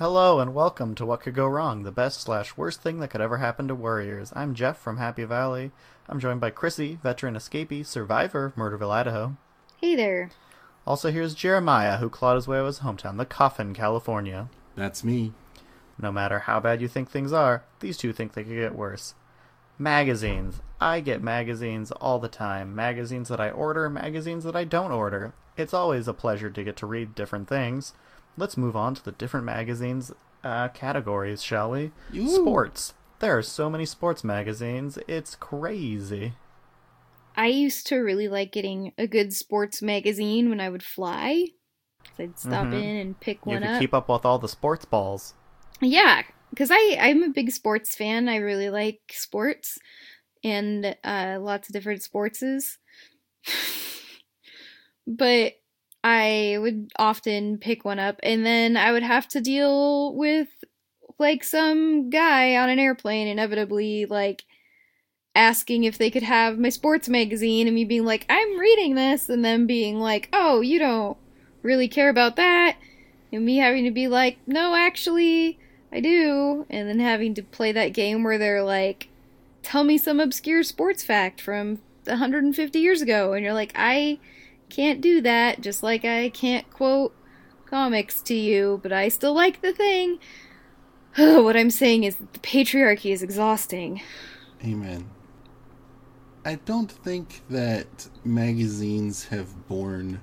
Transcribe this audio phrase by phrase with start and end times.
[0.00, 3.20] Hello and welcome to What Could Go Wrong, the best slash worst thing that could
[3.20, 4.32] ever happen to Warriors.
[4.34, 5.72] I'm Jeff from Happy Valley.
[6.08, 9.36] I'm joined by Chrissy, veteran escapee, survivor of Murderville, Idaho.
[9.76, 10.30] Hey there.
[10.86, 14.48] Also, here's Jeremiah, who clawed his way out of his hometown, the Coffin, California.
[14.74, 15.34] That's me.
[16.00, 19.12] No matter how bad you think things are, these two think they could get worse.
[19.78, 20.62] Magazines.
[20.80, 22.74] I get magazines all the time.
[22.74, 25.34] Magazines that I order, magazines that I don't order.
[25.58, 27.92] It's always a pleasure to get to read different things.
[28.36, 30.12] Let's move on to the different magazines
[30.42, 31.92] uh, categories, shall we?
[32.14, 32.28] Ooh.
[32.28, 32.94] Sports.
[33.18, 34.98] There are so many sports magazines.
[35.06, 36.32] It's crazy.
[37.36, 41.46] I used to really like getting a good sports magazine when I would fly.
[42.18, 42.72] I'd stop Mhm.
[42.82, 43.80] in and pick You one can up.
[43.80, 45.34] keep up with all the sports balls.
[45.80, 48.28] Yeah, because I I'm a big sports fan.
[48.28, 49.78] I really like sports
[50.42, 52.78] and uh, lots of different sportses.
[55.06, 55.54] but
[56.02, 60.48] I would often pick one up, and then I would have to deal with
[61.18, 64.44] like some guy on an airplane, inevitably like
[65.34, 69.28] asking if they could have my sports magazine, and me being like, "I'm reading this,"
[69.28, 71.18] and then being like, "Oh, you don't
[71.62, 72.76] really care about that."
[73.32, 75.58] And me having to be like, no, actually,
[75.92, 76.66] I do.
[76.68, 79.08] And then having to play that game where they're like,
[79.62, 83.32] tell me some obscure sports fact from 150 years ago.
[83.32, 84.18] And you're like, I
[84.70, 87.14] can't do that, just like I can't quote
[87.66, 90.18] comics to you, but I still like the thing.
[91.16, 94.02] what I'm saying is the patriarchy is exhausting.
[94.64, 95.10] Amen.
[96.44, 100.20] I don't think that magazines have borne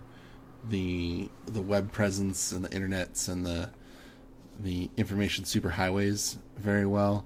[0.68, 3.70] the the web presence and the internets and the
[4.60, 7.26] the information superhighways very well.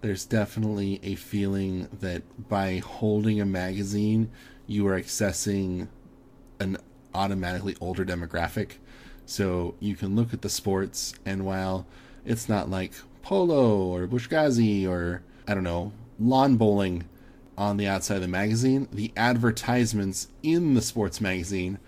[0.00, 4.30] There's definitely a feeling that by holding a magazine,
[4.66, 5.88] you are accessing
[6.60, 6.78] an
[7.14, 8.72] automatically older demographic.
[9.26, 11.86] So you can look at the sports, and while
[12.24, 12.92] it's not like
[13.22, 17.04] polo or buzkashi or I don't know lawn bowling
[17.56, 21.78] on the outside of the magazine, the advertisements in the sports magazine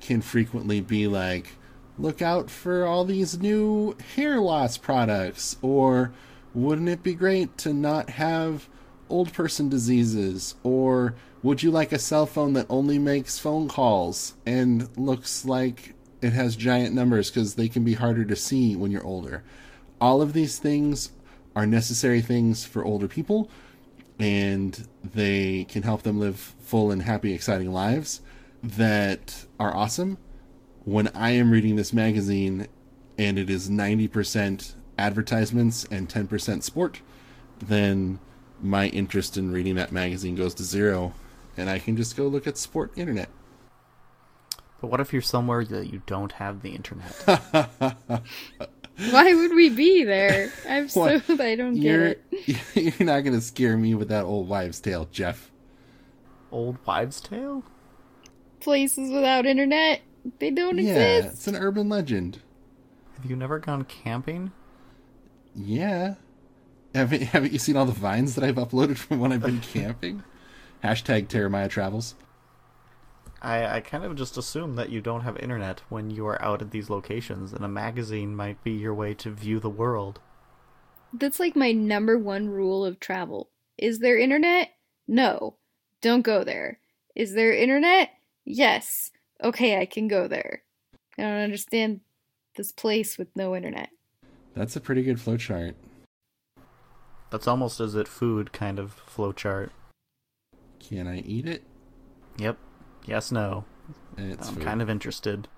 [0.00, 1.54] can frequently be like,
[1.98, 6.12] look out for all these new hair loss products, or
[6.54, 8.68] wouldn't it be great to not have
[9.08, 14.34] old person diseases, or would you like a cell phone that only makes phone calls
[14.44, 18.90] and looks like it has giant numbers because they can be harder to see when
[18.90, 19.42] you're older?
[20.00, 21.12] All of these things
[21.56, 23.50] are necessary things for older people,
[24.18, 28.20] and they can help them live full and happy, exciting lives
[28.62, 30.18] that are awesome.
[30.84, 32.68] When I am reading this magazine
[33.18, 37.00] and it is 90% advertisements and 10% sport,
[37.58, 38.18] then
[38.60, 41.14] my interest in reading that magazine goes to zero
[41.60, 43.28] and I can just go look at sport internet.
[44.80, 47.14] But what if you're somewhere that you don't have the internet?
[49.10, 50.52] Why would we be there?
[50.68, 52.24] I'm so I don't get You're it.
[52.74, 55.50] you're not going to scare me with that old wives' tale, Jeff.
[56.50, 57.64] Old wives' tale?
[58.60, 60.02] Places without internet,
[60.38, 61.24] they don't Yeah, exist.
[61.24, 62.42] Yeah, it's an urban legend.
[63.16, 64.52] Have you never gone camping?
[65.54, 66.14] Yeah.
[66.94, 70.24] Haven't, haven't you seen all the vines that I've uploaded from when I've been camping?
[70.82, 72.14] Hashtag Terramaya Travels.
[73.42, 76.60] I, I kind of just assume that you don't have internet when you are out
[76.60, 80.20] at these locations, and a magazine might be your way to view the world.
[81.12, 83.48] That's like my number one rule of travel.
[83.78, 84.70] Is there internet?
[85.08, 85.56] No.
[86.02, 86.78] Don't go there.
[87.14, 88.10] Is there internet?
[88.44, 89.10] Yes.
[89.42, 90.62] Okay, I can go there.
[91.18, 92.00] I don't understand
[92.56, 93.90] this place with no internet.
[94.54, 95.74] That's a pretty good flowchart.
[97.30, 99.70] That's almost as it food kind of flowchart.
[100.80, 101.62] Can I eat it?
[102.38, 102.58] Yep.
[103.06, 103.64] Yes, no.
[104.16, 104.64] It's I'm food.
[104.64, 105.48] kind of interested.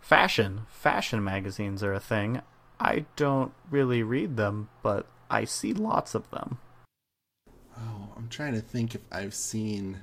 [0.00, 0.62] Fashion.
[0.68, 2.42] Fashion magazines are a thing.
[2.80, 6.58] I don't really read them, but I see lots of them.
[7.76, 9.98] Oh, I'm trying to think if I've seen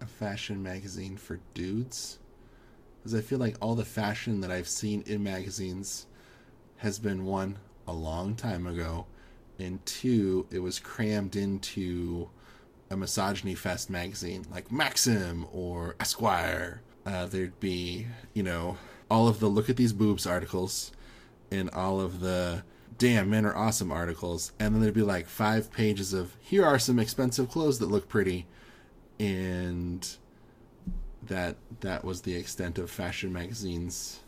[0.00, 2.18] a fashion magazine for dudes.
[2.98, 6.06] Because I feel like all the fashion that I've seen in magazines
[6.78, 9.06] has been one, a long time ago,
[9.58, 12.28] and two, it was crammed into
[12.90, 16.82] a misogyny fest magazine like Maxim or Esquire.
[17.06, 18.76] Uh, there'd be, you know,
[19.10, 20.92] all of the look at these boobs articles
[21.50, 22.64] and all of the
[22.96, 24.52] damn, men are awesome articles.
[24.58, 28.08] And then there'd be like five pages of, here are some expensive clothes that look
[28.08, 28.46] pretty.
[29.18, 30.08] And
[31.26, 34.20] that that was the extent of fashion magazines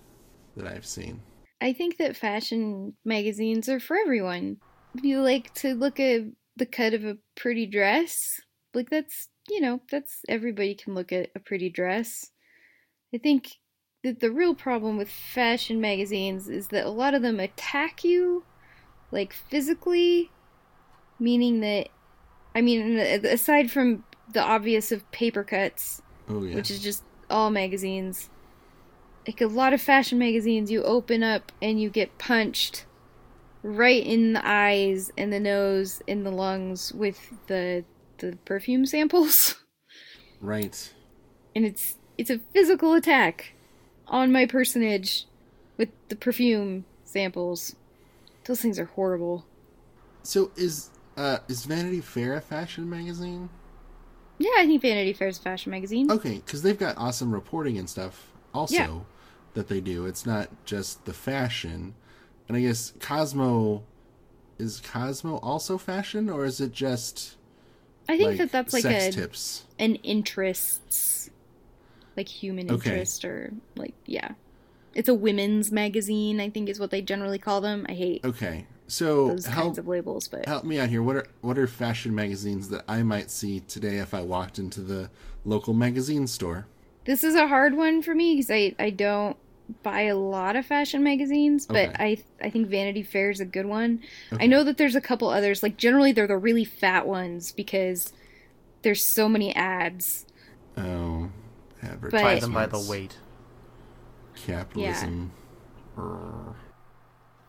[0.57, 1.21] that I've seen.
[1.61, 4.59] I think that fashion magazines are for everyone.
[5.03, 6.23] You like to look at
[6.57, 8.41] the cut of a pretty dress,
[8.77, 12.31] like that's, you know, that's everybody can look at a pretty dress.
[13.15, 13.49] I think
[14.05, 18.45] that the real problem with fashion magazines is that a lot of them attack you,
[19.11, 20.31] like physically,
[21.19, 21.89] meaning that,
[22.55, 26.57] I mean, uh, aside from the obvious of paper cuts, Oh yeah.
[26.57, 28.29] which is just all magazines.
[29.27, 32.85] Like a lot of fashion magazines, you open up and you get punched
[33.63, 37.19] right in the eyes and the nose and the lungs with
[37.49, 37.85] the
[38.19, 39.57] the perfume samples,
[40.41, 40.93] right.
[41.55, 43.53] and it's it's a physical attack
[44.09, 45.25] on my personage
[45.77, 47.77] with the perfume samples.
[48.45, 49.45] Those things are horrible.
[50.23, 53.49] So is uh is Vanity Fair a fashion magazine?
[54.39, 56.11] Yeah, I think Vanity Fair is a fashion magazine.
[56.11, 58.99] Okay, because they've got awesome reporting and stuff also Yeah.
[59.55, 60.07] that they do.
[60.07, 61.95] It's not just the fashion.
[62.49, 63.83] And I guess Cosmo
[64.59, 67.36] is Cosmo also fashion or is it just
[68.09, 69.65] I think like that that's like a tips?
[69.79, 71.29] an interests
[72.17, 72.91] like human Okay.
[72.91, 74.33] interest or like yeah
[74.95, 78.67] it's a women's magazine i think is what they generally call them i hate Okay.
[78.89, 81.03] So those help kinds of labels but help me out here.
[81.03, 84.81] What are what are fashion magazines that I might see today if I walked into
[84.81, 85.11] the
[85.45, 86.67] local magazine store?
[87.05, 89.37] this is a hard one for me because I, I don't
[89.83, 91.97] buy a lot of fashion magazines but Okay.
[92.41, 94.01] i i think vanity fair is a good one
[94.39, 98.13] i know that there's a couple others like generally they're the really fat ones because
[98.83, 100.25] there's so many ads
[100.79, 101.31] Oh,
[102.11, 103.17] Buy them by the weight.
[104.35, 105.33] Capitalism.
[105.95, 106.55] Brr.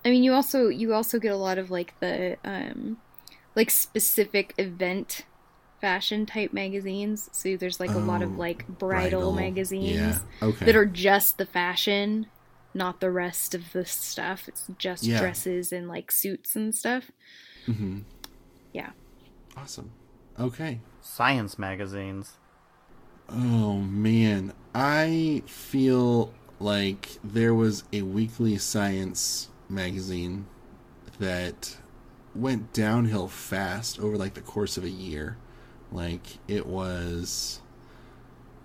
[0.06, 2.98] I mean, you also you also get a lot of like the um,
[3.56, 5.26] like specific event
[5.82, 7.30] fashion type magazines.
[7.34, 10.48] So there's like a lot of Oh, like bridal, magazines Yeah.
[10.48, 10.66] Okay.
[10.66, 12.28] that are just the fashion,
[12.74, 14.48] not the rest of the stuff.
[14.48, 15.20] It's just Yeah.
[15.20, 17.12] dresses and like suits and stuff.
[17.68, 17.98] hmm
[18.74, 18.92] Yeah.
[19.56, 19.92] Awesome.
[20.40, 20.80] Okay.
[21.02, 22.38] Science magazines.
[23.30, 30.46] Oh man, I feel like there was a weekly science magazine
[31.20, 31.78] that
[32.36, 35.38] went downhill fast over like the course of a year.
[35.92, 37.62] Like it was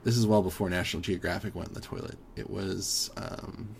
[0.04, 2.18] this is well before National Geographic went in the toilet.
[2.36, 3.76] It was um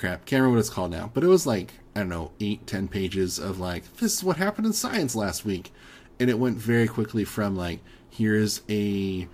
[0.00, 1.10] crap, can't remember what it's called now.
[1.12, 4.38] But it was like, I don't know, eight, ten pages of like, this is what
[4.38, 5.72] happened in science last week.
[6.18, 9.28] And it went very quickly from like, here's a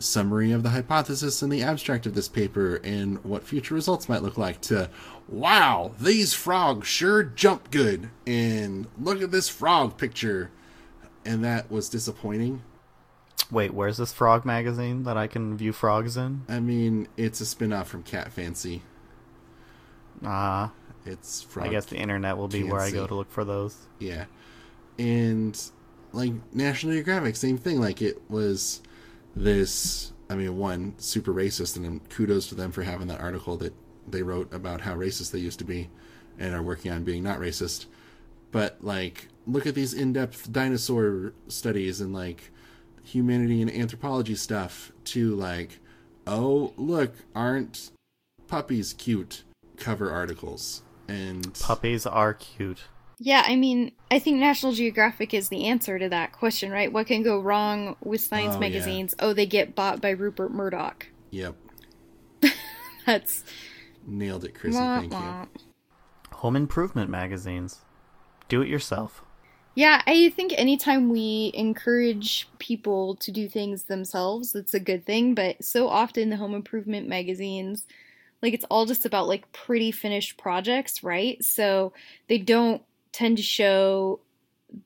[0.00, 4.22] summary of the hypothesis and the abstract of this paper and what future results might
[4.22, 4.88] look like to
[5.28, 10.52] wow these frogs sure jump good and look at this frog picture
[11.28, 12.62] and that was disappointing
[13.50, 16.42] Wait, where's this frog magazine that I can view frogs in?
[16.48, 18.82] i mean it's a spin-off from cat fancy
[20.24, 20.72] Ah,
[21.06, 23.76] it's frog I guess the internet will be where I go to look for those.
[23.98, 24.24] Yeah.
[24.98, 25.60] And
[26.12, 27.80] like National Geographic, same thing.
[27.80, 28.82] Like it was
[29.36, 33.72] this I mean, one, super racist and kudos to them for having that article that
[34.06, 35.88] they wrote about how racist they used to be
[36.38, 37.86] and are working on being not racist.
[38.50, 42.50] But like look at these in depth dinosaur studies and like
[43.02, 45.78] humanity and anthropology stuff to like,
[46.26, 47.90] oh look, aren't
[48.46, 49.42] puppies cute
[49.76, 50.82] cover articles.
[51.08, 52.82] And Puppies are cute.
[53.18, 56.92] Yeah, I mean, I think National Geographic is the answer to that question, right?
[56.92, 58.60] What can go wrong with science Oh, yeah.
[58.60, 59.14] magazines?
[59.18, 61.06] Oh, they get bought by Rupert Murdoch.
[61.30, 61.56] Yep.
[63.06, 63.42] That's
[64.06, 64.78] Nailed it, Chrissy.
[64.78, 65.48] wah, Thank you.
[66.36, 67.80] Home improvement magazines.
[68.48, 69.24] Do it yourself.
[69.78, 75.36] Yeah, I think anytime we encourage people to do things themselves, it's a good thing.
[75.36, 77.86] But so often the home improvement magazines,
[78.42, 81.44] like it's all just about like pretty finished projects, right?
[81.44, 81.92] So
[82.26, 82.82] they don't
[83.12, 84.18] tend to show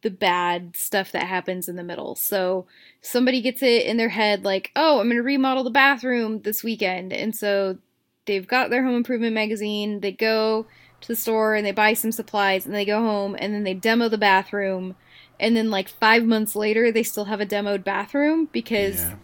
[0.02, 2.14] the bad stuff that happens in the middle.
[2.14, 2.66] So
[3.00, 6.62] somebody gets it in their head like, "Oh, I'm going to remodel the bathroom this
[6.62, 7.78] weekend." And so
[8.26, 10.66] they've got their home improvement magazine, they go
[11.02, 13.74] to the store and they buy some supplies and they go home and then they
[13.74, 14.94] demo the bathroom.
[15.40, 19.16] And then like 5 months later they still have a demoed bathroom because Yeah.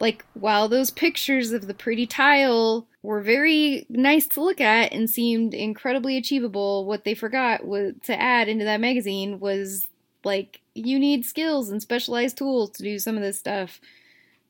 [0.00, 5.08] like while those pictures of the pretty tile were very nice to look at and
[5.08, 9.88] seemed incredibly achievable what they forgot was to add into that magazine was
[10.24, 13.80] like you need skills and specialized tools to do some of this stuff.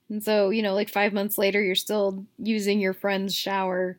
[0.09, 3.99] And so you know like five months later you're still using your friend's shower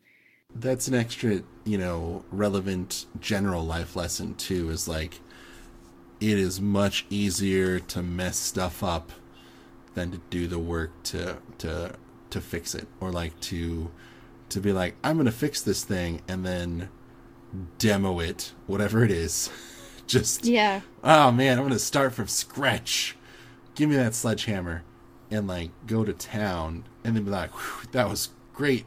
[0.55, 4.69] That's an extra, you know, relevant general life lesson too.
[4.69, 5.19] Is like,
[6.19, 9.11] it is much easier to mess stuff up
[9.93, 11.93] than to do the work to to
[12.29, 13.91] to fix it, or like to
[14.49, 16.89] to be like, I'm gonna fix this thing and then
[17.77, 19.49] demo it, whatever it is.
[20.07, 20.81] Just Yeah.
[21.03, 23.15] oh man, I'm gonna start from scratch.
[23.75, 24.83] Give me that sledgehammer,
[25.29, 27.51] and like go to town, and then be like,
[27.91, 28.85] that was great.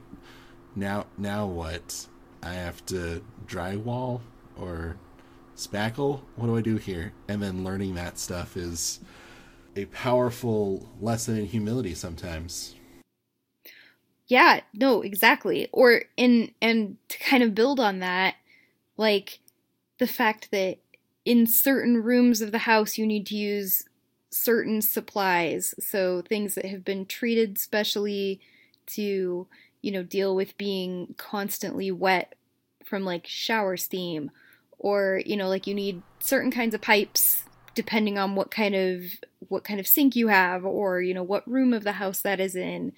[0.75, 2.07] Now, now what?
[2.43, 4.21] I have to drywall
[4.59, 4.97] or
[5.57, 6.23] spackle.
[6.37, 7.13] What do I do here?
[7.29, 9.01] And then learning that stuff is
[9.77, 11.95] a powerful lesson in humility.
[11.95, 12.75] Sometimes.
[14.27, 15.69] Yeah, no, exactly.
[15.73, 18.37] Or in and to kind of build on that,
[18.97, 19.41] like
[19.99, 20.79] the fact that
[21.25, 23.85] in certain rooms of the house you need to use
[24.31, 28.41] certain supplies, so things that have been treated specially
[28.87, 29.49] to,
[29.83, 32.35] you know, deal with being constantly wet
[32.85, 34.31] from like shower steam
[34.79, 37.45] or, you know, like you need certain kinds of pipes
[37.75, 39.03] depending on what kind of
[39.49, 42.41] what kind of sink you have or, you know, what room of the house that
[42.41, 42.93] is in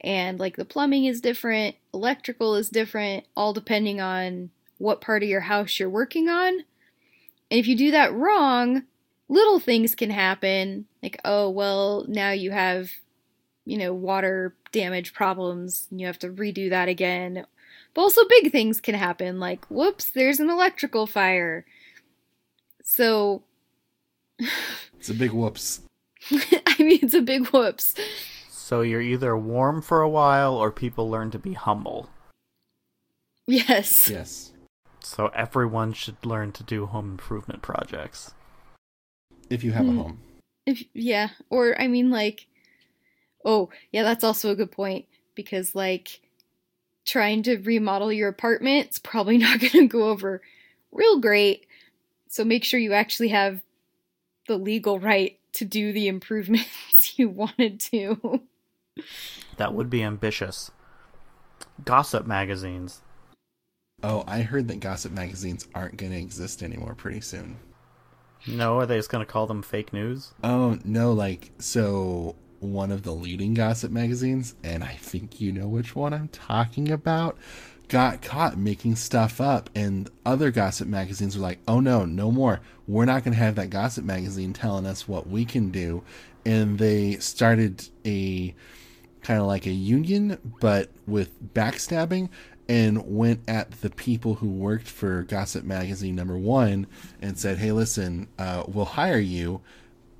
[0.00, 5.28] and like the plumbing is different, electrical is different, all depending on what part of
[5.28, 6.64] your house you're working on.
[7.50, 8.82] And if you do that wrong,
[9.28, 10.86] little things can happen.
[11.02, 12.90] Like, oh, well, now you have,
[13.64, 17.46] you know, water damage problems and you have to redo that again.
[17.94, 21.64] But also, big things can happen, like, whoops, there's an electrical fire.
[22.82, 23.42] So,
[24.98, 25.80] It's a big whoops.
[26.30, 27.94] I mean, it's a big whoops.
[28.48, 32.08] So you're either warm for a while or people learn to be humble.
[33.46, 34.08] Yes.
[34.08, 34.52] Yes.
[35.00, 38.32] So everyone should learn to do home improvement projects.
[39.50, 39.98] If you have a Hmm.
[39.98, 40.20] home.
[40.64, 42.46] If yeah, or I mean like
[43.44, 46.20] oh, yeah, that's also a good point because like
[47.04, 50.42] trying to remodel your apartment is probably not going to go over
[50.90, 51.66] real great.
[52.28, 53.62] So make sure you actually have
[54.46, 58.42] the legal right to do the improvements you wanted to.
[59.56, 60.70] That would be ambitious.
[61.84, 63.02] Gossip magazines.
[64.02, 67.56] Oh, I heard that gossip magazines aren't going to exist anymore pretty soon.
[68.46, 70.32] No, are they just going to call them fake news?
[70.42, 75.68] Oh, no, like, so one of the leading gossip magazines, and I think you know
[75.68, 77.36] which one I'm talking about,
[77.88, 82.60] got caught making stuff up, and other gossip magazines were like, oh no, no more.
[82.86, 86.02] We're not going to have that gossip magazine telling us what we can do.
[86.44, 88.54] And they started a
[89.22, 92.28] kind of like a union, but with backstabbing,
[92.68, 96.86] and went at the people who worked for Gossip Magazine number one
[97.20, 99.60] and said, hey, listen, uh, we'll hire you,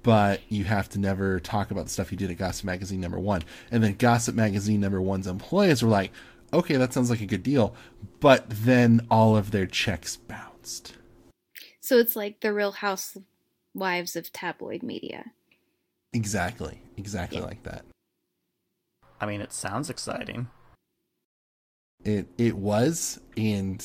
[0.02, 3.18] but you have to never talk about the stuff you did at Gossip Magazine number
[3.18, 3.42] one.
[3.71, 6.11] And then Gossip Magazine number one's employees were like,
[6.52, 7.75] okay, that sounds like a good deal.
[8.21, 10.94] But then all of their checks bounced.
[11.80, 15.32] So it's like the real housewives of tabloid media.
[16.12, 16.82] Exactly.
[16.97, 17.44] Exactly Yeah.
[17.44, 17.85] like that.
[19.21, 20.49] I mean, it sounds exciting.
[22.04, 23.85] It it was, and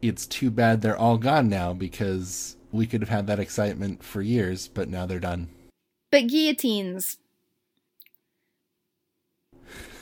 [0.00, 4.22] it's too bad they're all gone now because we could have had that excitement for
[4.22, 5.48] years, but now they're done.
[6.10, 7.18] But guillotines.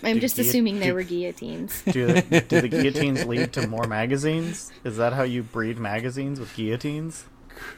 [0.02, 1.82] I'm Do just guillot- assuming there do- were guillotines.
[1.90, 4.70] Do the, do the guillotines lead to more magazines?
[4.84, 7.24] Is that how you breed magazines with guillotines?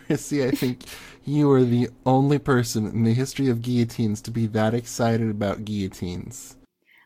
[0.06, 0.82] Chrissy, I think
[1.25, 5.64] you are the only person in the history of guillotines to be that excited about
[5.64, 6.56] guillotines.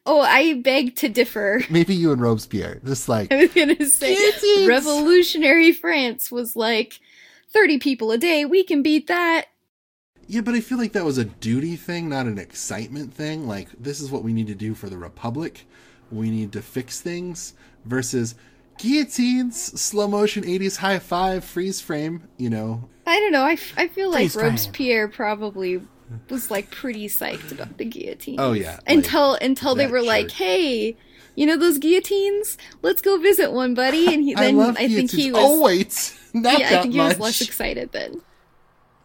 [0.07, 1.63] Oh, I beg to differ.
[1.71, 4.69] Maybe you and Robespierre, just like I was gonna say Guillotines!
[4.69, 6.99] revolutionary France was like
[7.53, 9.47] 30 people a day, we can beat that.
[10.29, 13.47] Yeah, but I feel like that was a duty thing, not an excitement thing.
[13.47, 15.67] Like, this is what we need to do for the Republic.
[16.11, 17.55] We need to fix things.
[17.85, 18.35] Versus
[18.79, 22.89] guillotines, slow motion 80s high five, freeze frame, you know.
[23.07, 24.45] I don't know, I, f- I feel like Freeze frame.
[24.47, 25.83] Robespierre probably
[26.29, 28.39] was like pretty psyched about the guillotines.
[28.41, 30.97] Oh, yeah, like, Until until they that were like, "Hey,
[31.35, 32.59] you know those guillotines?
[32.83, 35.63] Let's go visit one, buddy." And he then I love I think he was Oh,
[35.63, 36.17] wait.
[36.35, 37.19] Not Yeah, that I think he much.
[37.19, 38.21] was less excited then.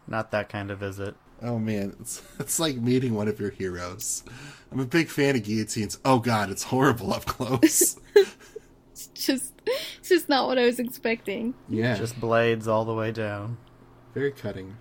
[0.08, 1.14] Not that kind of visit.
[1.42, 4.24] Oh man, it's it's like meeting one of your heroes.
[4.72, 5.98] I'm a big fan of guillotines.
[6.04, 7.96] Oh god, it's horrible up close.
[8.90, 11.54] It's just it's just not what I was expecting.
[11.68, 13.58] yeah, Just blades all the way down
[14.12, 14.76] very cutting.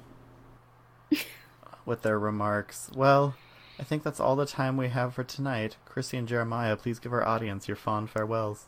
[1.85, 2.89] with their remarks.
[2.95, 3.35] Well,
[3.79, 5.77] I think that's all the time we have for tonight.
[5.85, 8.65] Chrissy and Jeremiah, please give our audience your fond farewells.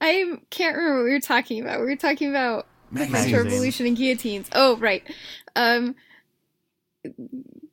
[0.00, 1.80] I can't remember what we were talking about.
[1.80, 3.44] We were talking about French Magazines.
[3.44, 4.48] Revolution and guillotines.
[4.52, 5.02] Oh, right.
[5.56, 5.94] Um,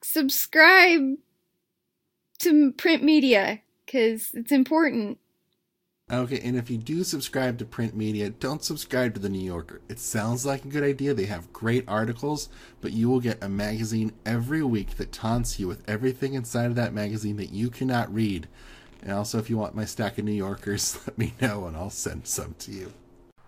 [0.01, 1.17] subscribe
[2.39, 5.17] to print media because it's important.
[6.09, 9.81] Okay, and if you do subscribe to print media, don't subscribe to the New Yorker.
[9.89, 11.13] It sounds like a good idea.
[11.13, 12.47] They have great articles,
[12.79, 16.75] but you will get a magazine every week that taunts you with everything inside of
[16.75, 18.47] that magazine that you cannot read.
[19.01, 21.89] And also, if you want my stack of New Yorkers, let me know and I'll
[21.89, 22.93] send some to you.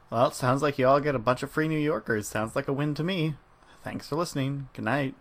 [0.09, 2.27] Well, it sounds like you all get a bunch of free New Yorkers.
[2.27, 3.35] Sounds like a win to me.
[3.83, 4.69] Thanks for listening.
[4.73, 5.15] Good night.